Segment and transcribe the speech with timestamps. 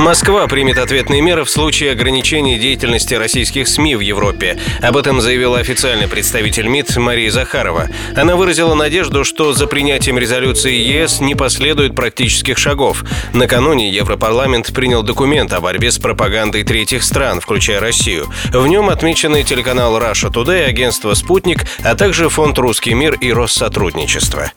[0.00, 4.58] Москва примет ответные меры в случае ограничения деятельности российских СМИ в Европе.
[4.80, 7.90] Об этом заявила официальный представитель МИД Мария Захарова.
[8.16, 13.04] Она выразила надежду, что за принятием резолюции ЕС не последует практических шагов.
[13.34, 18.26] Накануне Европарламент принял документ о борьбе с пропагандой третьих стран, включая Россию.
[18.46, 24.50] В нем отмечены телеканал Russia Today, агентство «Спутник», а также фонд «Русский мир» и Россотрудничество.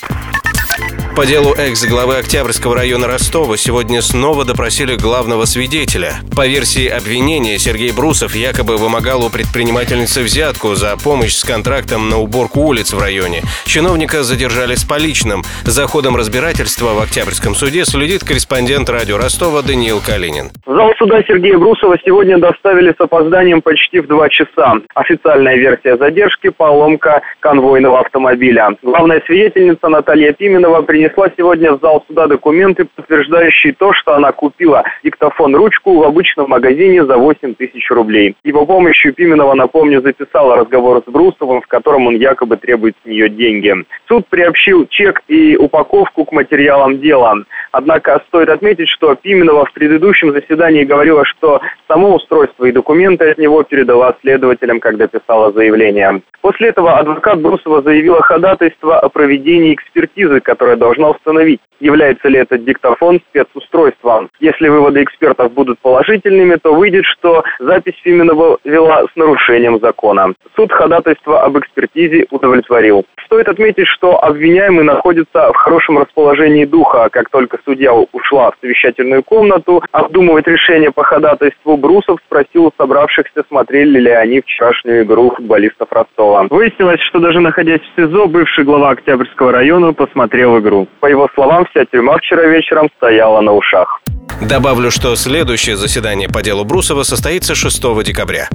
[1.16, 6.14] По делу экс-главы Октябрьского района Ростова сегодня снова допросили главного свидетеля.
[6.36, 12.18] По версии обвинения, Сергей Брусов якобы вымогал у предпринимательницы взятку за помощь с контрактом на
[12.18, 13.44] уборку улиц в районе.
[13.66, 15.44] Чиновника задержали с поличным.
[15.66, 20.50] За ходом разбирательства в Октябрьском суде следит корреспондент радио Ростова Даниил Калинин.
[20.66, 24.78] В зал суда Сергея Брусова сегодня доставили с опозданием почти в два часа.
[24.96, 28.76] Официальная версия задержки– поломка конвойного автомобиля.
[28.82, 34.32] Главная свидетельница Наталья Пименова принесла принесла сегодня в зал суда документы, подтверждающие то, что она
[34.32, 38.36] купила диктофон-ручку в обычном магазине за 8 тысяч рублей.
[38.46, 43.28] Его помощью Пименова, напомню, записала разговор с Брусовым, в котором он якобы требует с нее
[43.28, 43.74] деньги.
[44.08, 47.36] Суд приобщил чек и упаковку к материалам дела.
[47.74, 53.38] Однако стоит отметить, что Пименова в предыдущем заседании говорила, что само устройство и документы от
[53.38, 56.22] него передала следователям, когда писала заявление.
[56.42, 62.64] После этого адвокат Брусова заявила ходатайство о проведении экспертизы, которая должна установить, является ли этот
[62.66, 64.30] диктофон спецустройством.
[64.40, 70.34] Если выводы экспертов будут положительными, то выйдет, что запись Фиминова вела с нарушением закона.
[70.56, 73.06] Суд ходатайство об экспертизе удовлетворил.
[73.26, 77.10] Стоит отметить, что обвиняемый находится в хорошем расположении духа.
[77.12, 84.00] Как только судья ушла в совещательную комнату, обдумывать решение по ходатайству Брусов спросил собравшихся, смотрели
[84.00, 86.48] ли они вчерашнюю игру футболистов Ростова.
[86.50, 90.83] Выяснилось, что даже находясь в СИЗО, бывший глава Октябрьского района посмотрел игру.
[91.00, 94.02] По его словам, вся тюрьма вчера вечером стояла на ушах.
[94.42, 98.50] Добавлю, что следующее заседание по делу Брусова состоится 6 декабря.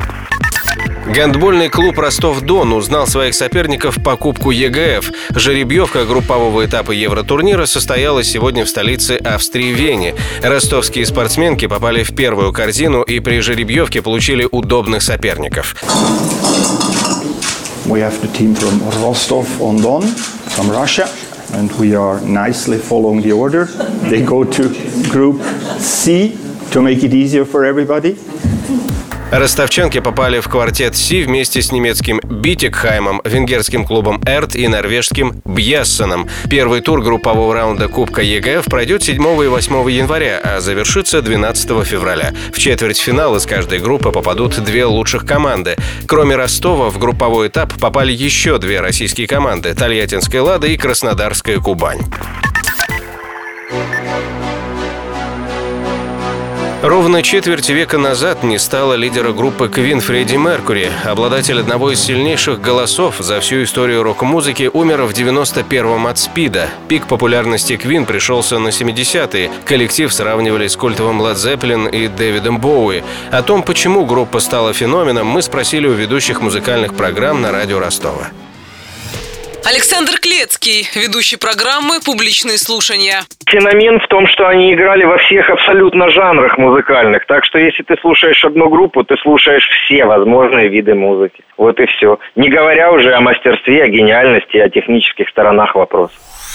[1.06, 5.10] Гандбольный клуб «Ростов-Дон» узнал своих соперников по Кубку ЕГФ.
[5.30, 10.14] Жеребьевка группового этапа Евротурнира состоялась сегодня в столице Австрии Вене.
[10.42, 15.76] Ростовские спортсменки попали в первую корзину и при жеребьевке получили удобных соперников.
[17.86, 20.02] We have the team from Rostov-on-Don,
[20.54, 21.08] from Russia.
[21.58, 23.64] And we are nicely following the order.
[23.64, 24.62] They go to
[25.10, 25.42] group
[25.80, 26.38] C
[26.70, 28.16] to make it easier for everybody.
[29.30, 36.28] Ростовчанки попали в квартет C вместе с немецким Битигхаймом, венгерским клубом Эрд и норвежским Бьосеном.
[36.48, 42.32] Первый тур группового раунда Кубка ЕГФ пройдет 7 и 8 января, а завершится 12 февраля.
[42.52, 45.76] В четвертьфинал из каждой группы попадут две лучших команды.
[46.06, 52.00] Кроме Ростова, в групповой этап попали еще две российские команды– Тольяттинская «Лада» и Краснодарская «Кубань».
[56.80, 60.92] Ровно четверть века назад не стало лидера группы Queen Фредди Меркури.
[61.04, 66.68] Обладатель одного из сильнейших голосов за всю историю рок-музыки умер в 91-м от СПИДа.
[66.86, 69.50] Пик популярности Queen пришелся на 70-е.
[69.64, 73.02] Коллектив сравнивали с культовым Led Zeppelin и Дэвидом Боуи.
[73.32, 78.28] О том, почему группа стала феноменом, мы спросили у ведущих музыкальных программ на радио Ростова.
[79.68, 83.20] Александр Клецкий, ведущий программы «Публичные слушания».
[83.46, 87.26] Феномен в том, что они играли во всех абсолютно жанрах музыкальных.
[87.26, 91.44] Так что если ты слушаешь одну группу, ты слушаешь все возможные виды музыки.
[91.58, 92.18] Вот и все.
[92.34, 96.14] Не говоря уже о мастерстве, о гениальности, о технических сторонах вопроса.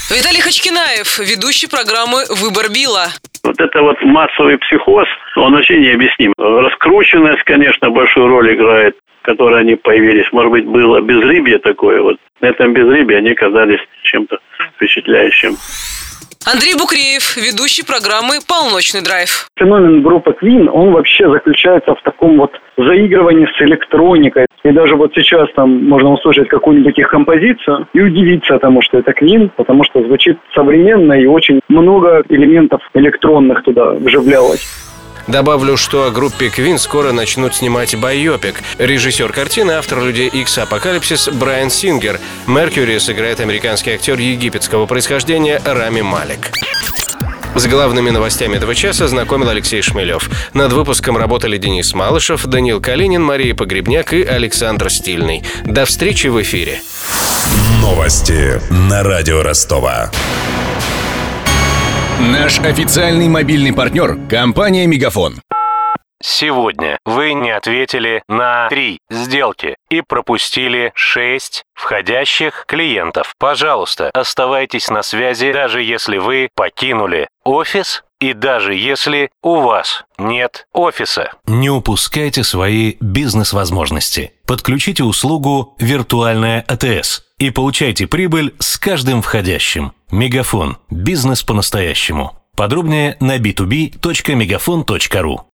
[0.09, 3.09] Виталий Хачкинаев, ведущий программы «Выбор Билла».
[3.43, 6.33] Вот это вот массовый психоз, он вообще необъясним.
[6.37, 10.31] Раскрученность, конечно, большую роль играет которые они появились.
[10.31, 12.01] Может быть, было безрыбье такое.
[12.01, 14.37] Вот на этом безрыбье они казались чем-то
[14.75, 15.55] впечатляющим.
[16.45, 19.47] Андрей Букреев, ведущий программы «Полночный драйв».
[19.57, 24.47] Феномен группы Queen, он вообще заключается в таком вот заигрывании с электроникой.
[24.63, 29.11] И даже вот сейчас там можно услышать какую-нибудь их композицию и удивиться тому, что это
[29.11, 34.82] Queen, потому что звучит современно и очень много элементов электронных туда вживлялось.
[35.27, 38.61] Добавлю, что о группе Queen скоро начнут снимать байопик.
[38.77, 40.57] Режиссер картины, автор «Людей Икс.
[40.57, 42.19] Апокалипсис» Брайан Сингер.
[42.45, 46.51] Меркьюри сыграет американский актер египетского происхождения Рами Малик.
[47.55, 50.29] С главными новостями этого часа знакомил Алексей Шмелев.
[50.53, 55.43] Над выпуском работали Денис Малышев, Данил Калинин, Мария Погребняк и Александр Стильный.
[55.63, 56.81] До встречи в эфире.
[57.79, 60.11] Новости на радио Ростова.
[62.31, 65.41] Наш официальный мобильный партнер– компания «Мегафон».
[66.23, 73.33] Сегодня вы не ответили на 3 сделки и пропустили 6 входящих клиентов.
[73.37, 80.65] Пожалуйста, оставайтесь на связи, даже если вы покинули офис и даже если у вас нет
[80.71, 81.33] офиса.
[81.45, 84.31] Не упускайте свои бизнес-возможности.
[84.47, 89.91] Подключите услугу «Виртуальная АТС» и получайте прибыль с каждым входящим.
[90.13, 90.77] Мегафон.
[90.91, 92.33] Бизнес по-настоящему.
[92.55, 95.47] Подробнее на b2b.мегафон.ру